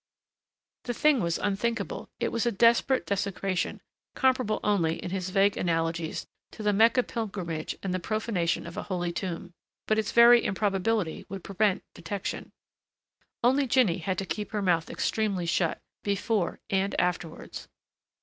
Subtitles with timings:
[0.85, 2.09] The thing was unthinkable.
[2.19, 3.81] It was a desperate desecration,
[4.15, 9.11] comparable only, in his vague analogies, to the Mecca pilgrimage and profanation of a Holy
[9.11, 9.53] Tomb.
[9.85, 12.51] But its very improbability would prevent detection.
[13.43, 17.67] Only Jinny had to keep her mouth extremely shut before and afterwards.